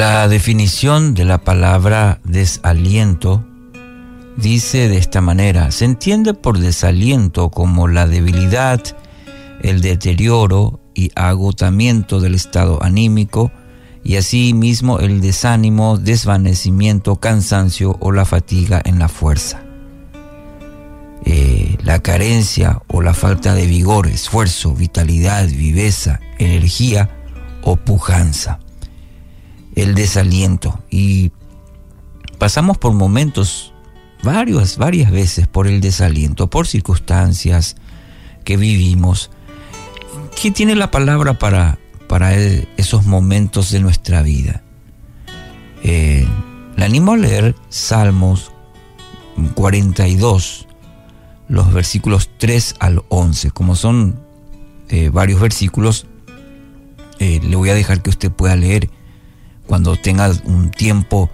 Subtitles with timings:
[0.00, 3.44] La definición de la palabra desaliento
[4.38, 8.80] dice de esta manera, se entiende por desaliento como la debilidad,
[9.60, 13.52] el deterioro y agotamiento del estado anímico
[14.02, 19.62] y asimismo el desánimo, desvanecimiento, cansancio o la fatiga en la fuerza.
[21.26, 27.10] Eh, la carencia o la falta de vigor, esfuerzo, vitalidad, viveza, energía
[27.60, 28.60] o pujanza.
[29.80, 30.78] El desaliento.
[30.90, 31.32] Y
[32.38, 33.72] pasamos por momentos,
[34.22, 37.76] varias, varias veces por el desaliento, por circunstancias
[38.44, 39.30] que vivimos.
[40.40, 44.62] ¿Qué tiene la palabra para, para esos momentos de nuestra vida?
[45.82, 46.26] Eh,
[46.76, 48.52] le animo a leer Salmos
[49.54, 50.66] 42,
[51.48, 53.50] los versículos 3 al 11.
[53.50, 54.20] Como son
[54.88, 56.06] eh, varios versículos,
[57.18, 58.90] eh, le voy a dejar que usted pueda leer
[59.70, 61.30] cuando tenga un tiempo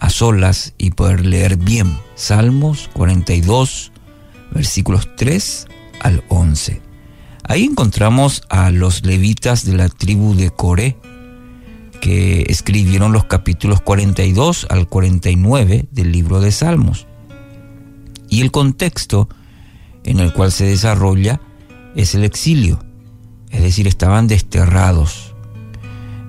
[0.00, 1.96] a solas y poder leer bien.
[2.16, 3.92] Salmos 42,
[4.50, 5.68] versículos 3
[6.00, 6.82] al 11.
[7.44, 10.96] Ahí encontramos a los levitas de la tribu de Coré,
[12.00, 17.06] que escribieron los capítulos 42 al 49 del libro de Salmos.
[18.28, 19.28] Y el contexto
[20.02, 21.40] en el cual se desarrolla
[21.94, 22.80] es el exilio,
[23.50, 25.27] es decir, estaban desterrados,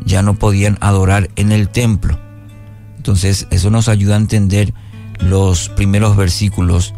[0.10, 2.20] ya no podían adorar en el templo.
[2.98, 4.74] Entonces eso nos ayuda a entender
[5.20, 6.94] los primeros versículos,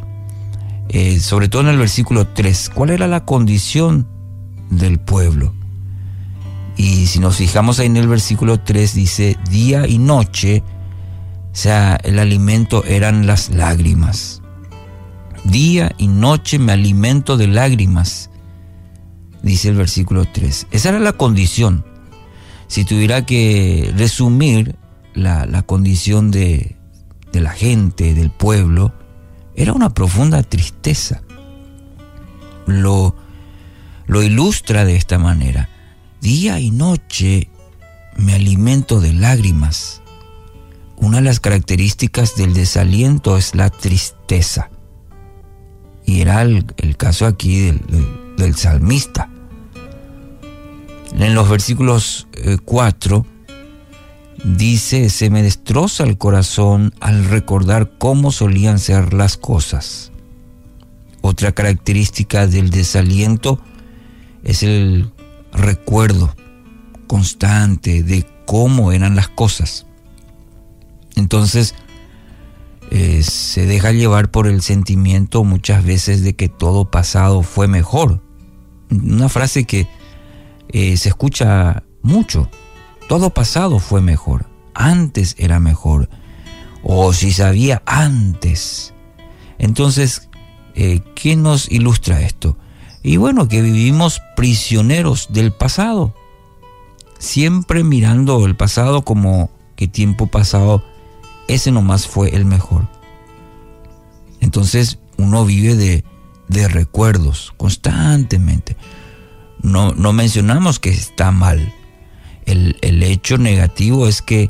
[0.89, 4.07] eh, sobre todo en el versículo 3, cuál era la condición
[4.69, 5.53] del pueblo.
[6.77, 10.63] Y si nos fijamos ahí en el versículo 3 dice, día y noche,
[11.51, 14.41] o sea, el alimento eran las lágrimas.
[15.43, 18.29] Día y noche me alimento de lágrimas,
[19.43, 20.67] dice el versículo 3.
[20.71, 21.90] Esa era la condición.
[22.71, 24.77] Si tuviera que resumir
[25.13, 26.77] la, condición de,
[27.33, 28.93] de la gente, del pueblo,
[29.57, 31.21] era una profunda tristeza.
[32.67, 33.13] Lo,
[34.07, 35.67] lo ilustra de esta manera.
[36.21, 37.49] Día y noche
[38.15, 40.01] me alimento de lágrimas.
[40.95, 44.69] Una de las características del desaliento es la tristeza.
[46.05, 46.63] Y era el,
[46.95, 47.69] caso aquí
[48.37, 49.29] del, salmista.
[51.13, 52.27] En los versículos
[52.65, 53.53] 4 eh,
[54.43, 60.11] dice, se me destroza el corazón al recordar cómo solían ser las cosas.
[61.21, 63.59] Otra característica del desaliento
[64.43, 65.11] es el
[65.53, 66.33] recuerdo
[67.07, 69.85] constante de cómo eran las cosas.
[71.15, 71.75] Entonces,
[72.89, 78.21] eh, se deja llevar por el sentimiento muchas veces de que todo pasado fue mejor.
[78.89, 79.87] Una frase que
[80.71, 82.49] eh, se escucha mucho.
[83.07, 84.47] Todo pasado fue mejor.
[84.73, 86.09] Antes era mejor.
[86.83, 88.93] O si sabía antes.
[89.57, 90.29] Entonces,
[90.75, 92.57] eh, ¿qué nos ilustra esto?
[93.03, 96.13] Y bueno, que vivimos prisioneros del pasado.
[97.19, 100.83] Siempre mirando el pasado como que tiempo pasado
[101.47, 102.87] ese nomás fue el mejor.
[104.39, 108.75] Entonces uno vive de, recuerdos constantemente.
[109.63, 111.73] No, no, mencionamos que está mal.
[112.45, 114.49] El, hecho negativo es que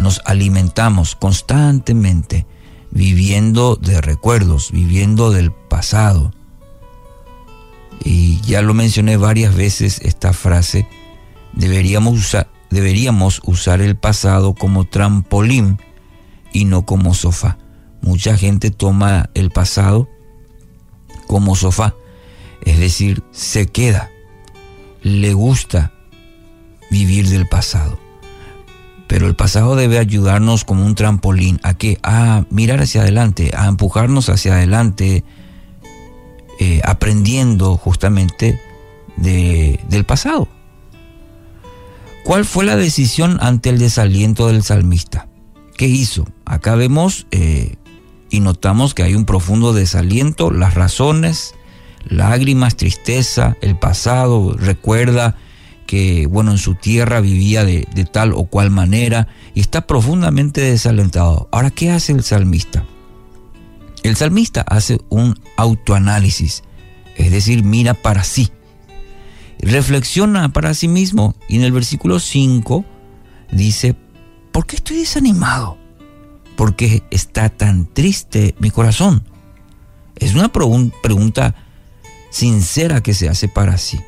[0.00, 2.46] nos alimentamos constantemente
[2.90, 6.32] viviendo de recuerdos, viviendo del pasado.
[8.04, 10.86] Y ya lo mencioné varias veces esta frase,
[11.52, 12.36] deberíamos,
[12.70, 15.78] deberíamos usar el pasado como trampolín
[16.52, 17.58] y no como sofá.
[18.00, 20.08] Mucha gente toma el pasado
[21.26, 21.94] como sofá,
[22.64, 24.10] es decir, se queda,
[25.02, 25.92] le gusta
[26.90, 27.98] vivir del pasado.
[29.06, 33.66] Pero el pasado debe ayudarnos como un trampolín a que a mirar hacia adelante, a
[33.66, 35.24] empujarnos hacia adelante,
[36.60, 38.60] eh, aprendiendo justamente
[39.16, 40.48] del pasado.
[42.24, 45.28] ¿Cuál fue la decisión ante el desaliento del salmista?
[45.76, 46.26] ¿Qué hizo?
[46.44, 47.76] Acá vemos eh,
[48.30, 51.54] y notamos que hay un profundo desaliento, las razones,
[52.08, 55.36] lágrimas, tristeza, el pasado, recuerda
[55.86, 61.48] que, bueno, en su tierra vivía de, tal o cual manera y está profundamente desalentado.
[61.50, 62.84] Ahora, ¿qué hace el salmista?
[64.02, 66.62] El salmista hace un autoanálisis,
[67.16, 68.50] es decir, mira para sí,
[69.60, 72.84] reflexiona para sí mismo y en el versículo 5
[73.50, 73.96] dice,
[74.52, 75.78] ¿por qué estoy desanimado?
[76.54, 79.24] ¿Por qué está tan triste mi corazón?
[80.16, 81.54] Es una pregunta
[82.30, 84.00] sincera que se hace para sí.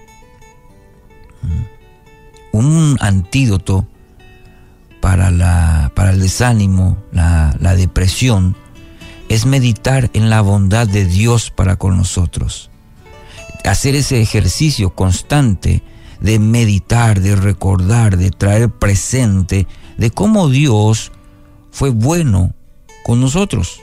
[1.42, 2.56] Mm.
[2.56, 3.86] Un antídoto
[5.00, 8.56] para, la, para el desánimo, la, la depresión,
[9.28, 12.70] es meditar en la bondad de Dios para con nosotros.
[13.64, 15.82] Hacer ese ejercicio constante
[16.20, 19.66] de meditar, de recordar, de traer presente
[19.96, 21.12] de cómo Dios
[21.70, 22.54] fue bueno
[23.04, 23.80] con nosotros.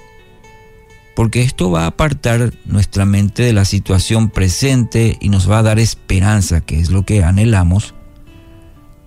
[1.17, 5.63] Porque esto va a apartar nuestra mente de la situación presente y nos va a
[5.63, 7.95] dar esperanza, que es lo que anhelamos,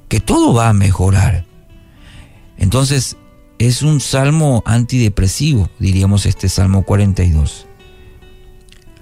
[0.09, 1.45] que todo va a mejorar.
[2.57, 3.17] Entonces,
[3.61, 7.69] es un salmo antidepresivo, diríamos este Salmo 42.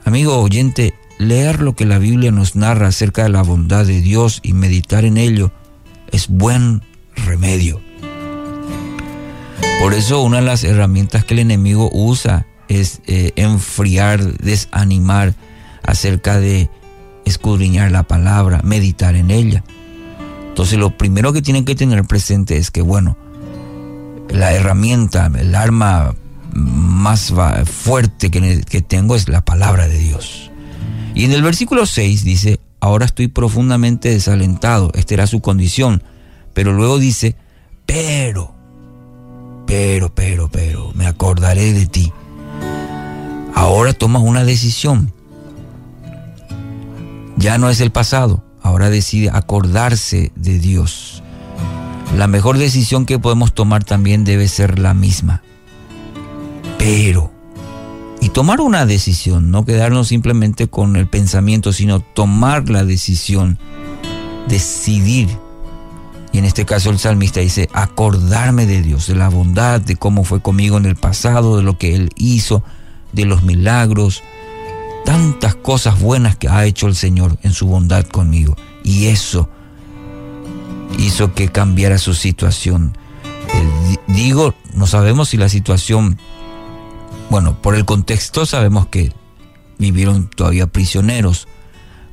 [0.04, 4.40] Amigo oyente, leer lo que la Biblia nos narra acerca de la bondad de Dios
[4.42, 5.50] y meditar en ello
[6.12, 6.82] es buen
[7.16, 7.80] remedio.
[9.80, 15.34] Por eso una de las herramientas que el enemigo usa es eh, enfriar, desanimar
[15.82, 16.70] acerca de
[17.24, 19.64] escudriñar la palabra, meditar en ella.
[20.48, 23.16] Entonces lo primero que tienen que tener presente es que, bueno,
[24.28, 26.14] la herramienta, el arma
[26.52, 27.32] más
[27.64, 30.50] fuerte que, que tengo es la palabra de Dios.
[31.14, 36.02] Y en el versículo 6 dice, ahora estoy profundamente desalentado, esta era su condición,
[36.54, 37.36] pero luego dice,
[37.86, 38.54] pero,
[39.66, 42.12] pero, pero, pero, me acordaré de ti.
[43.78, 45.12] Ahora tomas una decisión.
[47.36, 51.22] Ya no es el pasado, ahora decide acordarse de Dios.
[52.16, 55.44] La mejor decisión que podemos tomar también debe ser la misma.
[56.76, 57.30] Pero,
[58.20, 63.60] y tomar una decisión, no quedarnos simplemente con el pensamiento, sino tomar la decisión,
[64.48, 65.28] decidir.
[66.32, 70.24] Y en este caso el salmista dice, acordarme de Dios, de la bondad, de cómo
[70.24, 72.64] fue conmigo en el pasado, de lo que Él hizo,
[73.12, 74.22] de los milagros,
[75.04, 78.56] tantas cosas buenas que ha hecho el Señor en su bondad conmigo.
[78.84, 79.48] Y eso
[80.98, 82.96] hizo que cambiara su situación.
[84.06, 86.18] Digo, no sabemos si la situación,
[87.30, 89.12] bueno, por el contexto sabemos que
[89.78, 91.48] vivieron todavía prisioneros,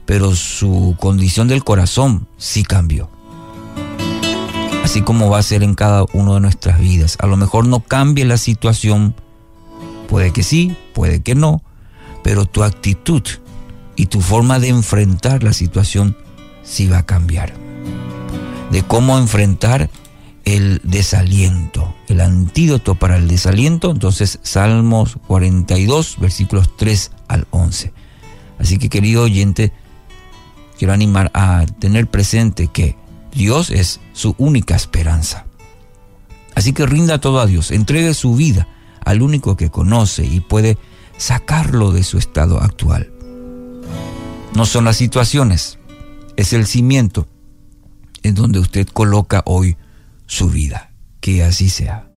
[0.06, 3.10] pero su condición del corazón sí cambió.
[4.84, 7.18] Así como va a ser en cada uno de nuestras vidas.
[7.20, 9.16] A lo mejor no cambie la situación,
[10.07, 11.62] puede que sí, puede que no,
[12.24, 13.24] pero tu actitud
[13.96, 16.18] y tu forma de enfrentar la situación
[16.63, 17.66] sí va a cambiar
[18.72, 19.90] de cómo enfrentar
[20.44, 27.94] el desaliento, el antídoto para el desaliento, entonces Salmos 42, versículos 3 al 11.
[28.60, 29.72] Así que querido oyente,
[30.78, 32.96] quiero animar a tener presente que
[33.31, 35.46] Dios es su única esperanza.
[36.54, 38.68] Así que rinda todo a Dios, entregue su vida
[39.06, 40.78] al único que conoce y puede
[41.18, 43.12] sacarlo de su estado actual.
[44.54, 45.80] No son las situaciones,
[46.36, 47.28] es el cimiento
[48.24, 49.78] en donde usted coloca hoy
[50.25, 50.92] su vida.
[51.22, 52.10] Que así sea.